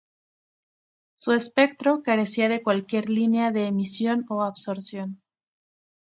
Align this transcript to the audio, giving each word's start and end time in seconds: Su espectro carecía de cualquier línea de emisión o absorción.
Su 1.19 1.31
espectro 1.33 2.01
carecía 2.01 2.49
de 2.49 2.63
cualquier 2.63 3.07
línea 3.07 3.51
de 3.51 3.67
emisión 3.67 4.25
o 4.29 4.41
absorción. 4.41 5.21